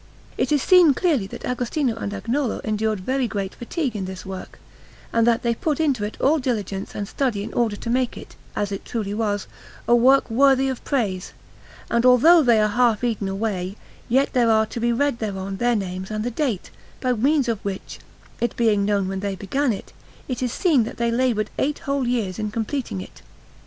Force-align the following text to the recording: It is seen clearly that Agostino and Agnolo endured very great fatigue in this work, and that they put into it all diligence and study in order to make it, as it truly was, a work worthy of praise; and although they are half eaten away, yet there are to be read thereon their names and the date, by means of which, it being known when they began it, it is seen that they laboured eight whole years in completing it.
It 0.35 0.51
is 0.51 0.63
seen 0.63 0.95
clearly 0.95 1.27
that 1.27 1.45
Agostino 1.45 1.95
and 1.95 2.11
Agnolo 2.11 2.59
endured 2.63 3.01
very 3.01 3.27
great 3.27 3.53
fatigue 3.53 3.95
in 3.95 4.05
this 4.05 4.25
work, 4.25 4.57
and 5.13 5.27
that 5.27 5.43
they 5.43 5.53
put 5.53 5.79
into 5.79 6.03
it 6.03 6.17
all 6.19 6.39
diligence 6.39 6.95
and 6.95 7.07
study 7.07 7.43
in 7.43 7.53
order 7.53 7.75
to 7.75 7.87
make 7.87 8.17
it, 8.17 8.35
as 8.55 8.71
it 8.71 8.83
truly 8.83 9.13
was, 9.13 9.45
a 9.87 9.93
work 9.95 10.27
worthy 10.27 10.69
of 10.69 10.83
praise; 10.83 11.33
and 11.87 12.03
although 12.03 12.41
they 12.41 12.59
are 12.59 12.69
half 12.69 13.03
eaten 13.03 13.29
away, 13.29 13.75
yet 14.09 14.33
there 14.33 14.49
are 14.49 14.65
to 14.65 14.79
be 14.79 14.91
read 14.91 15.19
thereon 15.19 15.57
their 15.57 15.75
names 15.75 16.09
and 16.09 16.23
the 16.23 16.31
date, 16.31 16.71
by 16.99 17.13
means 17.13 17.47
of 17.47 17.59
which, 17.63 17.99
it 18.39 18.55
being 18.55 18.83
known 18.83 19.07
when 19.07 19.19
they 19.19 19.35
began 19.35 19.71
it, 19.71 19.93
it 20.27 20.41
is 20.41 20.51
seen 20.51 20.83
that 20.83 20.97
they 20.97 21.11
laboured 21.11 21.51
eight 21.59 21.77
whole 21.77 22.07
years 22.07 22.39
in 22.39 22.49
completing 22.49 23.01
it. 23.01 23.21